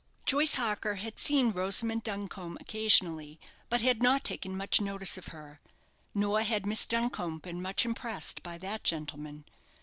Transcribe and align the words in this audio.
Joyce 0.25 0.55
Harker 0.55 0.95
had 0.95 1.19
seen 1.19 1.51
Rosamond 1.51 2.01
Duncombe 2.01 2.57
occasionally, 2.59 3.39
but 3.69 3.83
had 3.83 4.01
not 4.01 4.23
taken 4.23 4.57
much 4.57 4.81
notice 4.81 5.15
of 5.15 5.27
her. 5.27 5.59
Nor 6.15 6.41
had 6.41 6.65
Miss 6.65 6.87
Duncombe 6.87 7.37
been 7.37 7.61
much 7.61 7.85
impressed 7.85 8.41
by 8.41 8.57
that 8.57 8.83
gentleman. 8.83 9.45